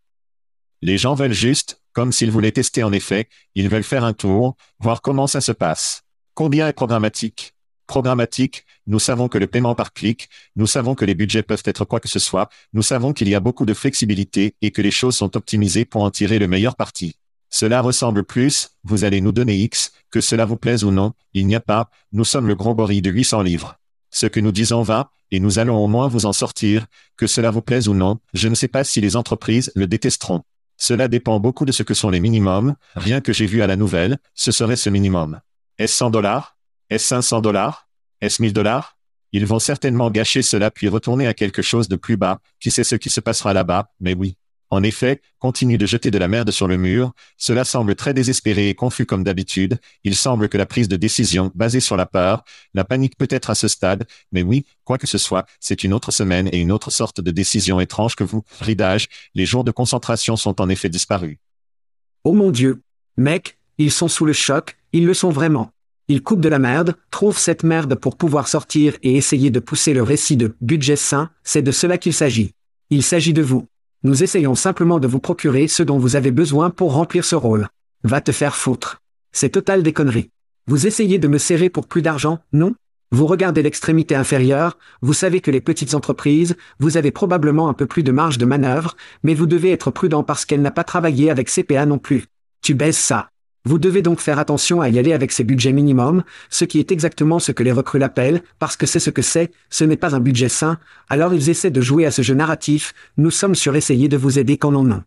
[0.81, 4.57] Les gens veulent juste, comme s'ils voulaient tester en effet, ils veulent faire un tour,
[4.79, 6.05] voir comment ça se passe.
[6.33, 7.55] Combien est programmatique?
[7.87, 11.85] Programmatique, nous savons que le paiement par clic, nous savons que les budgets peuvent être
[11.85, 14.91] quoi que ce soit, nous savons qu'il y a beaucoup de flexibilité et que les
[14.91, 17.17] choses sont optimisées pour en tirer le meilleur parti.
[17.51, 21.47] Cela ressemble plus, vous allez nous donner X, que cela vous plaise ou non, il
[21.47, 23.79] n'y a pas, nous sommes le gros gorille de 800 livres.
[24.11, 27.51] Ce que nous disons va, et nous allons au moins vous en sortir, que cela
[27.51, 30.43] vous plaise ou non, je ne sais pas si les entreprises le détesteront.
[30.79, 33.77] Cela dépend beaucoup de ce que sont les minimums, rien que j'ai vu à la
[33.77, 35.41] nouvelle, ce serait ce minimum.
[35.79, 36.57] Est-ce 100 dollars?
[36.89, 37.88] Est-ce 500 dollars?
[38.21, 38.99] Est-ce 1000 dollars?
[39.33, 42.85] Ils vont certainement gâcher cela puis retourner à quelque chose de plus bas, qui sait
[42.85, 44.37] ce qui se passera là-bas, mais oui.
[44.71, 48.69] En effet, continue de jeter de la merde sur le mur, cela semble très désespéré
[48.69, 52.45] et confus comme d'habitude, il semble que la prise de décision, basée sur la peur,
[52.75, 55.95] la panique peut être à ce stade, mais oui, quoi que ce soit, c'est une
[55.95, 59.71] autre semaine et une autre sorte de décision étrange que vous, ridage, les jours de
[59.71, 61.39] concentration sont en effet disparus.
[62.25, 62.83] Oh mon Dieu.
[63.17, 65.73] Mec, ils sont sous le choc, ils le sont vraiment.
[66.11, 69.93] Ils coupent de la merde, trouvent cette merde pour pouvoir sortir et essayer de pousser
[69.93, 72.55] le récit de budget sain, c'est de cela qu'il s'agit.
[72.89, 73.67] Il s'agit de vous.
[74.05, 77.69] Nous essayons simplement de vous procurer ce dont vous avez besoin pour remplir ce rôle.
[78.05, 79.03] Va te faire foutre.
[79.33, 80.31] C'est total des conneries.
[80.67, 82.75] Vous essayez de me serrer pour plus d'argent, non?
[83.11, 87.87] Vous regardez l'extrémité inférieure, vous savez que les petites entreprises, vous avez probablement un peu
[87.87, 91.31] plus de marge de manœuvre, mais vous devez être prudent parce qu'elle n'a pas travaillé
[91.31, 92.27] avec CPA non plus.
[92.63, 93.29] Tu baises ça.
[93.65, 96.93] Vous devez donc faire attention à y aller avec ces budgets minimums, ce qui est
[96.93, 100.15] exactement ce que les recrues l'appellent, parce que c'est ce que c'est, ce n'est pas
[100.15, 103.77] un budget sain, alors ils essaient de jouer à ce jeu narratif, nous sommes sur
[103.77, 105.03] essayer de vous aider quand non.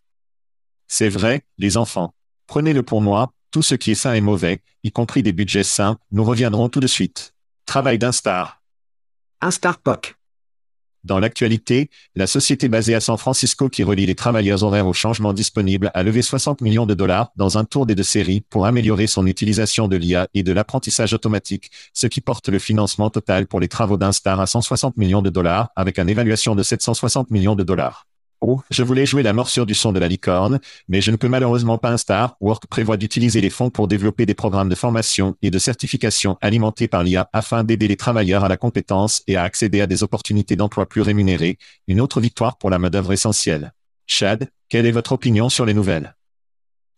[0.87, 2.13] C'est vrai, les enfants.
[2.47, 5.97] Prenez-le pour moi, tout ce qui est sain et mauvais, y compris des budgets sains,
[6.11, 7.33] nous reviendrons tout de suite.
[7.65, 8.61] Travail d'un star.
[9.41, 10.15] Un star POC.
[11.03, 15.33] Dans l'actualité, la société basée à San Francisco qui relie les travailleurs horaires au changement
[15.33, 19.07] disponible a levé 60 millions de dollars dans un tour des deux séries pour améliorer
[19.07, 23.59] son utilisation de l'IA et de l'apprentissage automatique, ce qui porte le financement total pour
[23.59, 27.63] les travaux d'Instar à 160 millions de dollars avec une évaluation de 760 millions de
[27.63, 28.05] dollars.
[28.43, 31.27] Oh, je voulais jouer la morsure du son de la licorne, mais je ne peux
[31.27, 32.37] malheureusement pas un Star.
[32.41, 36.87] Work prévoit d'utiliser les fonds pour développer des programmes de formation et de certification alimentés
[36.87, 40.55] par l'IA afin d'aider les travailleurs à la compétence et à accéder à des opportunités
[40.55, 41.59] d'emploi plus rémunérées.
[41.87, 43.73] Une autre victoire pour la main-d'œuvre essentielle.
[44.07, 46.15] Chad, quelle est votre opinion sur les nouvelles?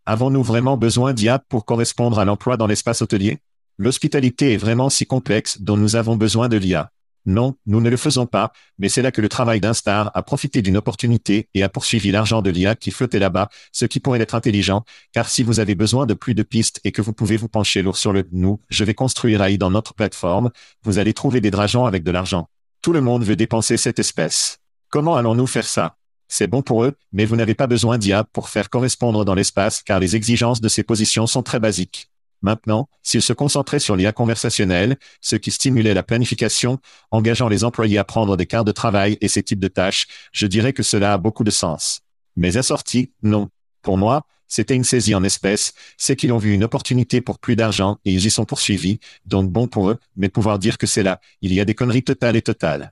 [0.06, 3.40] Avons-nous vraiment besoin d'IA pour correspondre à l'emploi dans l'espace hôtelier?
[3.78, 6.90] L'hospitalité est vraiment si complexe dont nous avons besoin de l'IA.
[7.26, 10.24] Non, nous ne le faisons pas, mais c'est là que le travail d'un star a
[10.24, 14.20] profité d'une opportunité et a poursuivi l'argent de l'IA qui flottait là-bas, ce qui pourrait
[14.20, 14.84] être intelligent,
[15.14, 17.82] car si vous avez besoin de plus de pistes et que vous pouvez vous pencher
[17.82, 20.52] lourd sur le nous, je vais construire AI dans notre plateforme,
[20.84, 22.50] vous allez trouver des dragons avec de l'argent.
[22.82, 24.60] Tout le monde veut dépenser cette espèce.
[24.90, 25.96] Comment allons-nous faire ça?
[26.28, 29.82] C'est bon pour eux, mais vous n'avez pas besoin d'IA pour faire correspondre dans l'espace
[29.82, 32.10] car les exigences de ces positions sont très basiques.
[32.44, 36.78] Maintenant, s'ils se concentraient sur l'IA conversationnelle, ce qui stimulait la planification,
[37.10, 40.46] engageant les employés à prendre des quarts de travail et ces types de tâches, je
[40.46, 42.02] dirais que cela a beaucoup de sens.
[42.36, 43.50] Mais assorti, non.
[43.82, 47.56] Pour moi, c'était une saisie en espèces, c'est qu'ils ont vu une opportunité pour plus
[47.56, 51.02] d'argent et ils y sont poursuivis, donc bon pour eux, mais pouvoir dire que c'est
[51.02, 52.92] là, il y a des conneries totales et totales.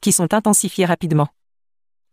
[0.00, 1.28] Qui sont intensifiées rapidement.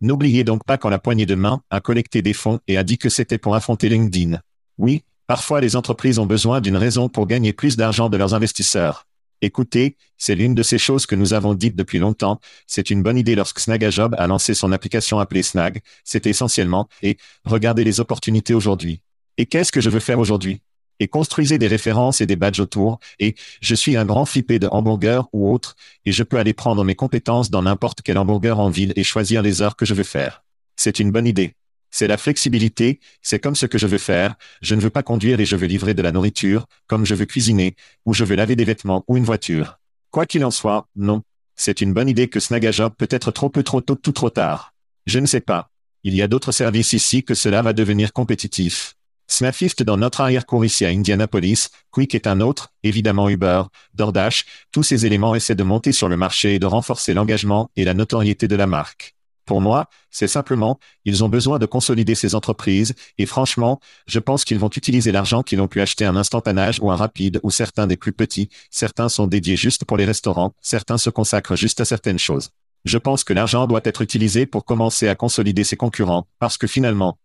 [0.01, 2.97] N'oubliez donc pas quand la poignée de main a collecté des fonds et a dit
[2.97, 4.41] que c'était pour affronter LinkedIn.
[4.77, 9.05] Oui, Parfois, les entreprises ont besoin d'une raison pour gagner plus d'argent de leurs investisseurs.
[9.43, 12.39] Écoutez, c'est l'une de ces choses que nous avons dites depuis longtemps.
[12.65, 15.81] C'est une bonne idée lorsque Snagajob a lancé son application appelée Snag.
[16.03, 19.01] C'était essentiellement, et regardez les opportunités aujourd'hui.
[19.37, 20.63] Et qu'est-ce que je veux faire aujourd'hui?
[20.99, 24.67] Et construisez des références et des badges autour, et je suis un grand flippé de
[24.71, 28.71] hamburger ou autre, et je peux aller prendre mes compétences dans n'importe quel hamburger en
[28.71, 30.43] ville et choisir les heures que je veux faire.
[30.75, 31.53] C'est une bonne idée.
[31.91, 35.39] C'est la flexibilité, c'est comme ce que je veux faire, je ne veux pas conduire
[35.39, 37.75] et je veux livrer de la nourriture, comme je veux cuisiner,
[38.05, 39.79] ou je veux laver des vêtements ou une voiture.
[40.11, 41.23] Quoi qu'il en soit, non.
[41.55, 44.73] C'est une bonne idée que Snagajob peut être trop peu trop tôt tout trop tard.
[45.05, 45.71] Je ne sais pas.
[46.03, 48.95] Il y a d'autres services ici que cela va devenir compétitif.
[49.27, 54.81] Snafift dans notre arrière-cour ici à Indianapolis, Quick est un autre, évidemment Uber, DoorDash, tous
[54.83, 58.47] ces éléments essaient de monter sur le marché et de renforcer l'engagement et la notoriété
[58.47, 59.15] de la marque.
[59.49, 64.45] Pour moi, c'est simplement, ils ont besoin de consolider ces entreprises, et franchement, je pense
[64.45, 67.87] qu'ils vont utiliser l'argent qu'ils ont pu acheter un instantanage ou un rapide ou certains
[67.87, 71.85] des plus petits, certains sont dédiés juste pour les restaurants, certains se consacrent juste à
[71.85, 72.51] certaines choses.
[72.85, 76.67] Je pense que l'argent doit être utilisé pour commencer à consolider ses concurrents, parce que
[76.67, 77.17] finalement,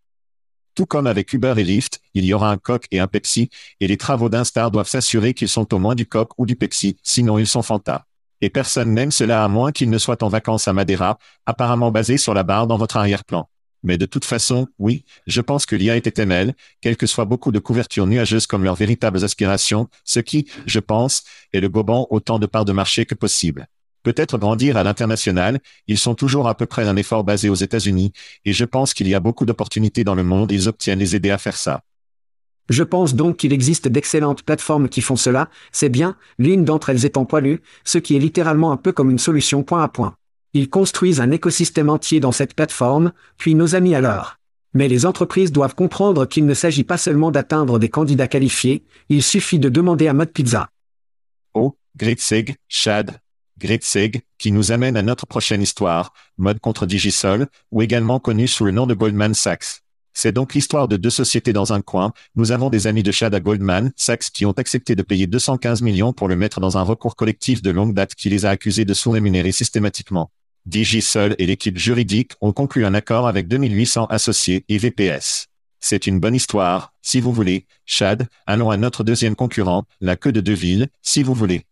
[0.74, 3.86] tout comme avec Uber et Lyft, il y aura un Coq et un Pepsi, et
[3.86, 7.38] les travaux d'Instar doivent s'assurer qu'ils sont au moins du Coq ou du Pepsi, sinon
[7.38, 8.06] ils sont fantas
[8.40, 12.16] et personne n'aime cela à moins qu'il ne soit en vacances à Madeira, apparemment basé
[12.16, 13.48] sur la barre dans votre arrière-plan.
[13.84, 17.52] Mais de toute façon, oui, je pense que l'IA est ML, quel que soit beaucoup
[17.52, 22.38] de couvertures nuageuses comme leurs véritables aspirations, ce qui, je pense, est le gobant autant
[22.38, 23.68] de parts de marché que possible.
[24.02, 28.12] Peut-être grandir à l'international, ils sont toujours à peu près un effort basé aux États-Unis,
[28.44, 31.30] et je pense qu'il y a beaucoup d'opportunités dans le monde ils obtiennent les aider
[31.30, 31.82] à faire ça.
[32.70, 37.04] Je pense donc qu'il existe d'excellentes plateformes qui font cela, c'est bien, l'une d'entre elles
[37.04, 40.16] étant Poilu, ce qui est littéralement un peu comme une solution point à point.
[40.54, 44.36] Ils construisent un écosystème entier dans cette plateforme, puis nos amis alors.
[44.72, 49.22] Mais les entreprises doivent comprendre qu'il ne s'agit pas seulement d'atteindre des candidats qualifiés, il
[49.22, 50.68] suffit de demander à Mode Pizza.
[51.54, 53.20] Oh, Great Sig, Chad.
[53.58, 58.48] Great Seg, qui nous amène à notre prochaine histoire, mode contre Digisol, ou également connu
[58.48, 59.83] sous le nom de Goldman Sachs.
[60.14, 62.12] C'est donc l'histoire de deux sociétés dans un coin.
[62.36, 65.82] Nous avons des amis de Chad à Goldman Sachs qui ont accepté de payer 215
[65.82, 68.84] millions pour le mettre dans un recours collectif de longue date qui les a accusés
[68.84, 70.30] de sous-rémunérer systématiquement.
[70.66, 75.48] Digisol et l'équipe juridique ont conclu un accord avec 2800 associés et VPS.
[75.80, 77.66] C'est une bonne histoire, si vous voulez.
[77.84, 81.66] Chad, allons à notre deuxième concurrent, la queue de Deville, si vous voulez.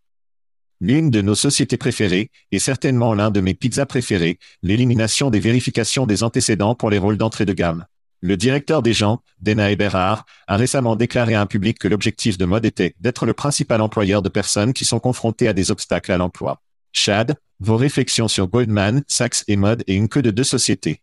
[0.80, 6.06] L'une de nos sociétés préférées, et certainement l'un de mes pizzas préférés, l'élimination des vérifications
[6.06, 7.86] des antécédents pour les rôles d'entrée de gamme.
[8.24, 12.44] Le directeur des gens, Dena Eberhard, a récemment déclaré à un public que l'objectif de
[12.44, 16.18] mode était d'être le principal employeur de personnes qui sont confrontées à des obstacles à
[16.18, 16.62] l'emploi.
[16.92, 21.02] Chad, vos réflexions sur Goldman, Sachs et Mode et une queue de deux sociétés.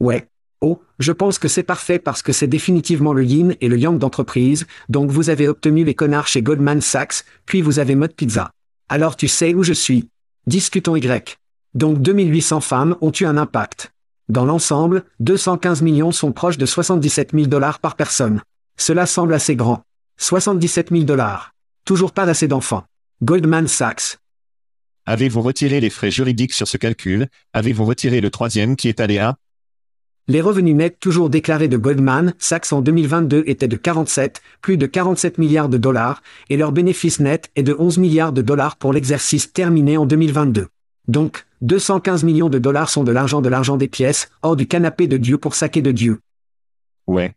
[0.00, 0.26] Ouais.
[0.62, 3.98] Oh, je pense que c'est parfait parce que c'est définitivement le yin et le yang
[3.98, 8.52] d'entreprise, donc vous avez obtenu les connards chez Goldman Sachs, puis vous avez Mode Pizza.
[8.88, 10.08] Alors tu sais où je suis.
[10.46, 11.36] Discutons Y.
[11.74, 13.92] Donc 2800 femmes ont eu un impact.
[14.32, 18.40] Dans l'ensemble, 215 millions sont proches de 77 000 dollars par personne.
[18.78, 19.82] Cela semble assez grand.
[20.16, 21.52] 77 000 dollars.
[21.84, 22.84] Toujours pas assez d'enfants.
[23.22, 24.16] Goldman Sachs.
[25.04, 27.28] Avez-vous retiré les frais juridiques sur ce calcul?
[27.52, 29.36] Avez-vous retiré le troisième qui est allé à?
[30.28, 34.86] Les revenus nets toujours déclarés de Goldman Sachs en 2022 étaient de 47, plus de
[34.86, 38.94] 47 milliards de dollars, et leur bénéfice net est de 11 milliards de dollars pour
[38.94, 40.68] l'exercice terminé en 2022.
[41.06, 45.06] Donc, 215 millions de dollars sont de l'argent de l'argent des pièces, hors du canapé
[45.06, 46.18] de Dieu pour saquer de Dieu.
[47.06, 47.34] Ouais.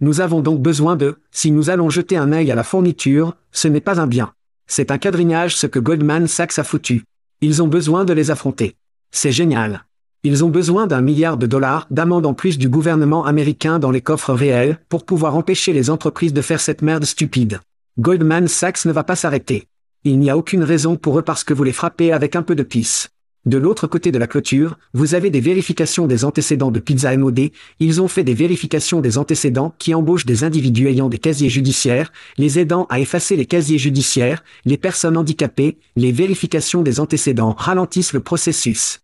[0.00, 3.66] Nous avons donc besoin de, si nous allons jeter un œil à la fourniture, ce
[3.66, 4.32] n'est pas un bien.
[4.68, 7.04] C'est un quadrignage ce que Goldman Sachs a foutu.
[7.40, 8.76] Ils ont besoin de les affronter.
[9.10, 9.84] C'est génial.
[10.22, 14.00] Ils ont besoin d'un milliard de dollars d'amende en plus du gouvernement américain dans les
[14.00, 17.60] coffres réels pour pouvoir empêcher les entreprises de faire cette merde stupide.
[17.98, 19.66] Goldman Sachs ne va pas s'arrêter.
[20.04, 22.54] Il n'y a aucune raison pour eux parce que vous les frappez avec un peu
[22.54, 23.08] de pisse.
[23.44, 27.50] De l'autre côté de la clôture, vous avez des vérifications des antécédents de Pizza MOD,
[27.80, 32.12] ils ont fait des vérifications des antécédents qui embauchent des individus ayant des casiers judiciaires,
[32.38, 38.12] les aidant à effacer les casiers judiciaires, les personnes handicapées, les vérifications des antécédents ralentissent
[38.12, 39.00] le processus.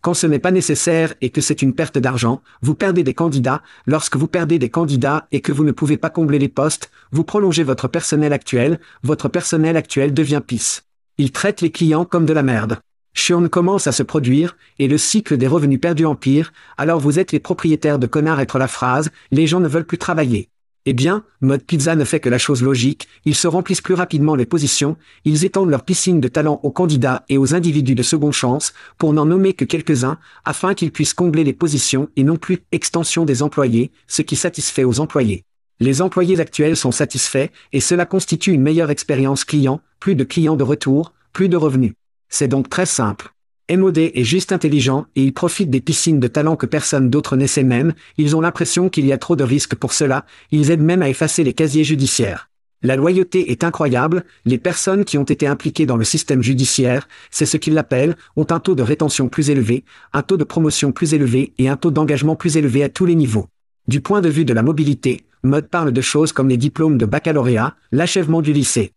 [0.00, 3.62] Quand ce n'est pas nécessaire et que c'est une perte d'argent, vous perdez des candidats,
[3.86, 7.22] lorsque vous perdez des candidats et que vous ne pouvez pas combler les postes, vous
[7.22, 10.82] prolongez votre personnel actuel, votre personnel actuel devient pisse.
[11.16, 12.80] Il traite les clients comme de la merde.
[13.14, 17.32] Churn commence à se produire, et le cycle des revenus perdus empire, alors vous êtes
[17.32, 20.48] les propriétaires de connards être la phrase, les gens ne veulent plus travailler.
[20.84, 24.34] Eh bien, Mode Pizza ne fait que la chose logique, ils se remplissent plus rapidement
[24.34, 28.32] les positions, ils étendent leur piscine de talent aux candidats et aux individus de seconde
[28.32, 32.64] chance, pour n'en nommer que quelques-uns, afin qu'ils puissent combler les positions et non plus
[32.72, 35.44] extension des employés, ce qui satisfait aux employés.
[35.78, 40.56] Les employés actuels sont satisfaits, et cela constitue une meilleure expérience client, plus de clients
[40.56, 41.92] de retour, plus de revenus.
[42.34, 43.30] C'est donc très simple.
[43.70, 47.62] MOD est juste intelligent et il profite des piscines de talent que personne d'autre n'essaie
[47.62, 51.02] même, ils ont l'impression qu'il y a trop de risques pour cela, ils aident même
[51.02, 52.48] à effacer les casiers judiciaires.
[52.82, 57.44] La loyauté est incroyable, les personnes qui ont été impliquées dans le système judiciaire, c'est
[57.44, 61.12] ce qu'ils l'appellent, ont un taux de rétention plus élevé, un taux de promotion plus
[61.12, 63.48] élevé et un taux d'engagement plus élevé à tous les niveaux.
[63.88, 67.04] Du point de vue de la mobilité, Mode parle de choses comme les diplômes de
[67.04, 68.92] baccalauréat, l'achèvement du lycée.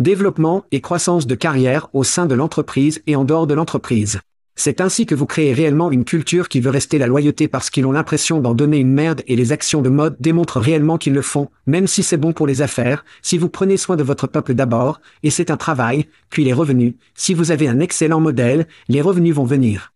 [0.00, 4.18] Développement et croissance de carrière au sein de l'entreprise et en dehors de l'entreprise.
[4.56, 7.86] C'est ainsi que vous créez réellement une culture qui veut rester la loyauté parce qu'ils
[7.86, 11.22] ont l'impression d'en donner une merde et les actions de mode démontrent réellement qu'ils le
[11.22, 14.54] font, même si c'est bon pour les affaires, si vous prenez soin de votre peuple
[14.54, 19.00] d'abord, et c'est un travail, puis les revenus, si vous avez un excellent modèle, les
[19.00, 19.92] revenus vont venir.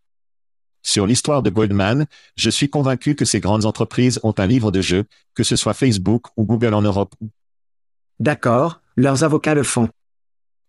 [0.84, 2.06] Sur l'histoire de Goldman,
[2.36, 5.74] je suis convaincu que ces grandes entreprises ont un livre de jeu, que ce soit
[5.74, 7.16] Facebook ou Google en Europe.
[8.20, 9.88] D'accord, leurs avocats le font.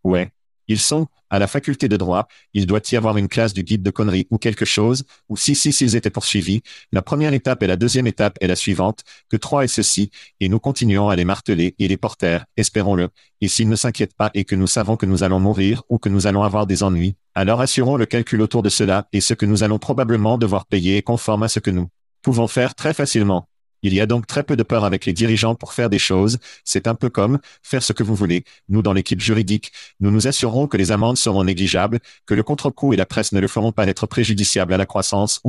[0.04, 0.32] Ouais.
[0.68, 3.82] Ils sont, à la faculté de droit, il doit y avoir une classe du guide
[3.82, 6.62] de conneries ou quelque chose, ou si si s'ils étaient poursuivis,
[6.92, 10.48] la première étape et la deuxième étape est la suivante, que trois est ceci, et
[10.48, 13.10] nous continuons à les marteler et les porter, espérons-le,
[13.42, 16.10] et s'ils ne s'inquiètent pas et que nous savons que nous allons mourir ou que
[16.10, 19.48] nous allons avoir des ennuis, alors assurons le calcul autour de cela et ce que
[19.48, 21.90] nous allons probablement devoir payer est conforme à ce que nous
[22.22, 23.49] pouvons faire très facilement.
[23.82, 26.38] Il y a donc très peu de peur avec les dirigeants pour faire des choses.
[26.64, 28.44] C'est un peu comme faire ce que vous voulez.
[28.68, 32.94] Nous, dans l'équipe juridique, nous nous assurerons que les amendes seront négligeables, que le contre-coup
[32.94, 35.42] et la presse ne le feront pas être préjudiciable à la croissance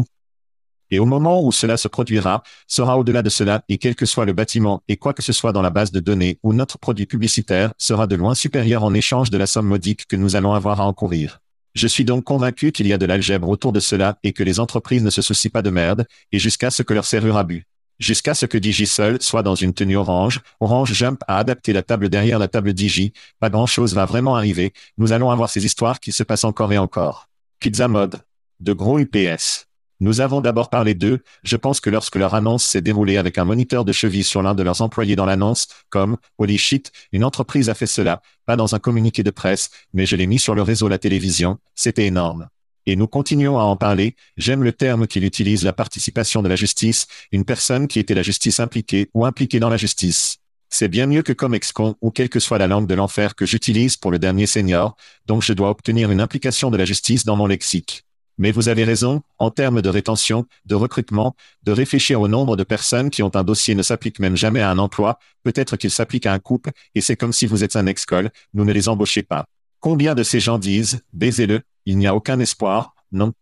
[0.90, 4.24] et au moment où cela se produira, sera au-delà de cela, et quel que soit
[4.24, 7.06] le bâtiment, et quoi que ce soit dans la base de données, ou notre produit
[7.06, 10.80] publicitaire, sera de loin supérieur en échange de la somme modique que nous allons avoir
[10.80, 11.40] à encourir.
[11.74, 14.58] Je suis donc convaincu qu'il y a de l'algèbre autour de cela, et que les
[14.58, 17.69] entreprises ne se soucient pas de merde, et jusqu'à ce que leur serrure a bu.
[18.00, 22.08] Jusqu'à ce que DigiSeul soit dans une tenue orange, Orange Jump a adapté la table
[22.08, 26.00] derrière la table Digi, pas grand chose va vraiment arriver, nous allons avoir ces histoires
[26.00, 27.28] qui se passent encore et encore.
[27.58, 28.22] Pizza Mode.
[28.58, 29.66] De gros UPS.
[30.00, 33.44] Nous avons d'abord parlé d'eux, je pense que lorsque leur annonce s'est déroulée avec un
[33.44, 37.68] moniteur de cheville sur l'un de leurs employés dans l'annonce, comme, holy shit, une entreprise
[37.68, 40.62] a fait cela, pas dans un communiqué de presse, mais je l'ai mis sur le
[40.62, 42.48] réseau la télévision, c'était énorme.
[42.86, 46.56] Et nous continuons à en parler, j'aime le terme qu'il utilise la participation de la
[46.56, 50.38] justice, une personne qui était la justice impliquée ou impliquée dans la justice.
[50.70, 53.44] C'est bien mieux que comme ex-con ou quelle que soit la langue de l'enfer que
[53.44, 57.36] j'utilise pour le dernier senior, donc je dois obtenir une implication de la justice dans
[57.36, 58.04] mon lexique.
[58.38, 62.62] Mais vous avez raison, en termes de rétention, de recrutement, de réfléchir au nombre de
[62.62, 66.24] personnes qui ont un dossier ne s'applique même jamais à un emploi, peut-être qu'il s'applique
[66.24, 69.22] à un couple, et c'est comme si vous êtes un ex-col, nous ne les embauchez
[69.22, 69.44] pas.
[69.80, 73.32] Combien de ces gens disent, baisez-le, il n'y a aucun espoir, non?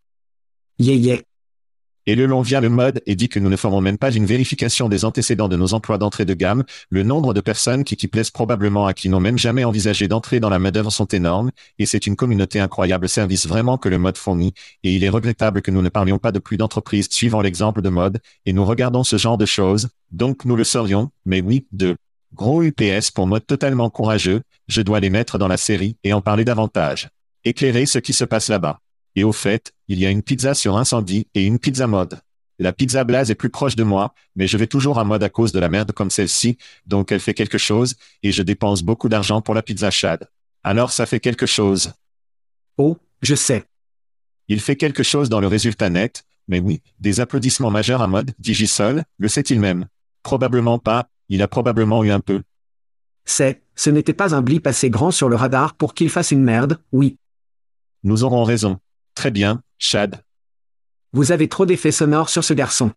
[0.79, 1.19] Yeah yeah.
[2.07, 4.25] Et le long vient le mode et dit que nous ne ferons même pas une
[4.25, 6.65] vérification des antécédents de nos emplois d'entrée de gamme.
[6.89, 10.41] Le nombre de personnes qui, qui plaisent probablement à qui n'ont même jamais envisagé d'entrer
[10.41, 14.17] dans la main-d'œuvre sont énormes, et c'est une communauté incroyable service vraiment que le mode
[14.17, 17.83] fournit, et il est regrettable que nous ne parlions pas de plus d'entreprises suivant l'exemple
[17.83, 21.67] de mode, et nous regardons ce genre de choses, donc nous le saurions, mais oui,
[21.73, 21.97] de
[22.35, 26.21] gros UPS pour mode totalement courageux, je dois les mettre dans la série et en
[26.21, 27.09] parler davantage.
[27.45, 28.81] Éclairer ce qui se passe là-bas.
[29.15, 32.21] Et au fait, il y a une pizza sur incendie et une pizza mode.
[32.61, 35.29] La pizza Blaze est plus proche de moi, mais je vais toujours à mode à
[35.29, 39.09] cause de la merde comme celle-ci, donc elle fait quelque chose, et je dépense beaucoup
[39.09, 40.29] d'argent pour la pizza Chad.
[40.65, 41.93] Alors ça fait quelque chose.
[42.77, 43.65] Oh, je sais.
[44.49, 48.33] Il fait quelque chose dans le résultat net, mais oui, des applaudissements majeurs à mode,
[48.39, 49.87] Digisol, le sait-il même?
[50.23, 52.43] Probablement pas, il a probablement eu un peu.
[53.25, 56.43] C'est, ce n'était pas un blip assez grand sur le radar pour qu'il fasse une
[56.43, 57.19] merde, oui.
[58.03, 58.79] Nous aurons raison.
[59.15, 60.23] Très bien, Chad.
[61.13, 62.93] Vous avez trop d'effets sonores sur ce garçon.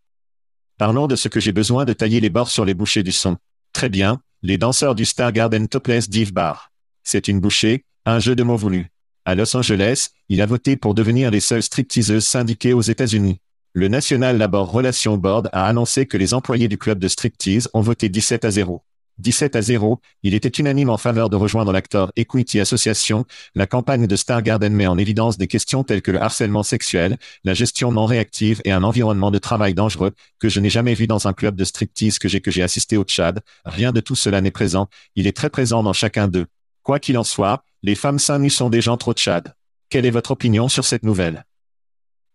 [0.77, 3.38] Parlons de ce que j'ai besoin de tailler les bords sur les bouchées du son.
[3.73, 6.71] Très bien, les danseurs du Star Garden Topless Div Bar.
[7.03, 8.88] C'est une bouchée, un jeu de mots voulu.
[9.25, 13.39] À Los Angeles, il a voté pour devenir les seules stripteaseuses syndiquées aux États-Unis.
[13.74, 17.80] Le National Labor Relations Board a annoncé que les employés du club de striptease ont
[17.80, 18.84] voté 17 à 0.
[19.19, 23.24] 17 à 0, il était unanime en faveur de rejoindre l'acteur Equity Association.
[23.55, 27.17] La campagne de Star Garden met en évidence des questions telles que le harcèlement sexuel,
[27.45, 31.07] la gestion non réactive et un environnement de travail dangereux que je n'ai jamais vu
[31.07, 33.39] dans un club de striptease que j'ai que j'ai assisté au Tchad.
[33.63, 34.89] Rien de tout cela n'est présent.
[35.15, 36.47] Il est très présent dans chacun d'eux.
[36.84, 39.53] Quoi qu'il en soit, les femmes seins sont des gens trop Tchad.
[39.89, 41.45] Quelle est votre opinion sur cette nouvelle?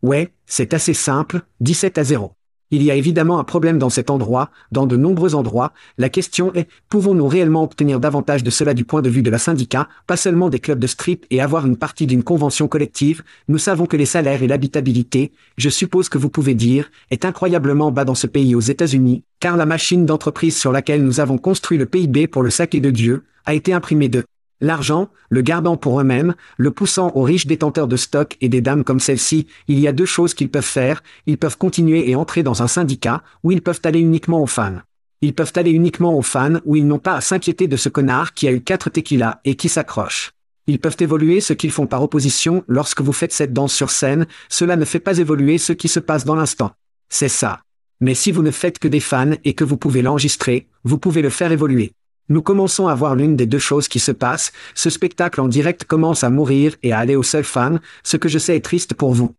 [0.02, 2.32] Ouais, c'est assez simple, 17 à 0.
[2.72, 5.72] Il y a évidemment un problème dans cet endroit, dans de nombreux endroits.
[5.98, 9.38] La question est, pouvons-nous réellement obtenir davantage de cela du point de vue de la
[9.38, 13.22] syndicat, pas seulement des clubs de strip et avoir une partie d'une convention collective?
[13.46, 17.92] Nous savons que les salaires et l'habitabilité, je suppose que vous pouvez dire, est incroyablement
[17.92, 21.78] bas dans ce pays aux États-Unis, car la machine d'entreprise sur laquelle nous avons construit
[21.78, 24.24] le PIB pour le saké de Dieu, a été imprimée de
[24.60, 28.84] L'argent, le gardant pour eux-mêmes, le poussant aux riches détenteurs de stock et des dames
[28.84, 32.42] comme celle-ci, il y a deux choses qu'ils peuvent faire, ils peuvent continuer et entrer
[32.42, 34.80] dans un syndicat, ou ils peuvent aller uniquement aux fans.
[35.20, 38.32] Ils peuvent aller uniquement aux fans où ils n'ont pas à s'inquiéter de ce connard
[38.32, 40.32] qui a eu quatre tequilas et qui s'accroche.
[40.66, 44.26] Ils peuvent évoluer ce qu'ils font par opposition lorsque vous faites cette danse sur scène,
[44.48, 46.72] cela ne fait pas évoluer ce qui se passe dans l'instant.
[47.08, 47.60] C'est ça.
[48.00, 51.22] Mais si vous ne faites que des fans et que vous pouvez l'enregistrer, vous pouvez
[51.22, 51.92] le faire évoluer.
[52.28, 55.84] Nous commençons à voir l'une des deux choses qui se passent, ce spectacle en direct
[55.84, 58.94] commence à mourir et à aller au seul fan, ce que je sais est triste
[58.94, 59.34] pour vous.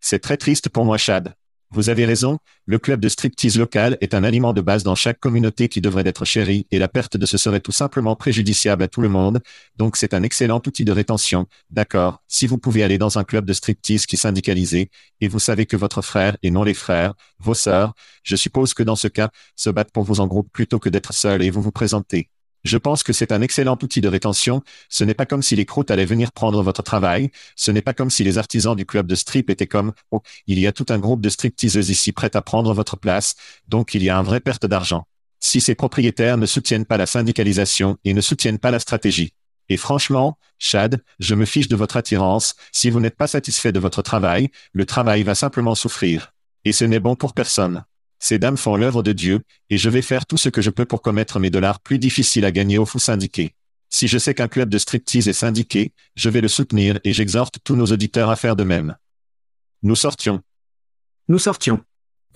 [0.00, 1.34] C'est très triste pour moi, Chad.
[1.74, 5.18] Vous avez raison, le club de striptease local est un aliment de base dans chaque
[5.18, 8.88] communauté qui devrait être chéri et la perte de ce serait tout simplement préjudiciable à
[8.88, 9.40] tout le monde,
[9.76, 11.46] donc c'est un excellent outil de rétention.
[11.70, 14.90] D'accord, si vous pouvez aller dans un club de striptease qui syndicalisé,
[15.22, 18.82] et vous savez que votre frère et non les frères, vos sœurs, je suppose que
[18.82, 21.62] dans ce cas, se battent pour vous en groupe plutôt que d'être seul et vous
[21.62, 22.28] vous présentez.
[22.64, 24.62] Je pense que c'est un excellent outil de rétention.
[24.88, 27.30] Ce n'est pas comme si les croûtes allaient venir prendre votre travail.
[27.56, 30.58] Ce n'est pas comme si les artisans du club de strip étaient comme, oh, il
[30.58, 33.34] y a tout un groupe de stripteaseuses ici prêtes à prendre votre place.
[33.68, 35.06] Donc il y a un vrai perte d'argent.
[35.40, 39.32] Si ces propriétaires ne soutiennent pas la syndicalisation et ne soutiennent pas la stratégie.
[39.68, 42.54] Et franchement, Chad, je me fiche de votre attirance.
[42.70, 46.32] Si vous n'êtes pas satisfait de votre travail, le travail va simplement souffrir.
[46.64, 47.84] Et ce n'est bon pour personne.
[48.22, 50.84] Ces dames font l'œuvre de Dieu, et je vais faire tout ce que je peux
[50.84, 53.56] pour commettre mes dollars plus difficiles à gagner au fou syndiqué.
[53.90, 57.58] Si je sais qu'un club de striptease est syndiqué, je vais le soutenir et j'exhorte
[57.64, 58.96] tous nos auditeurs à faire de même.
[59.82, 60.40] Nous sortions.
[61.26, 61.80] Nous sortions.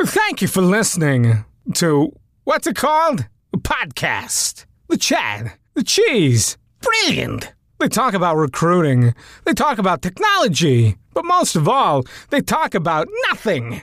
[0.04, 2.12] Thank you for listening to
[2.44, 3.24] what's it called?
[3.54, 4.66] A podcast.
[4.88, 5.52] The Chad.
[5.76, 6.58] The Cheese.
[6.82, 7.54] Brilliant.
[7.78, 9.14] They talk about recruiting.
[9.44, 10.96] They talk about technology.
[11.14, 13.82] But most of all, they talk about nothing.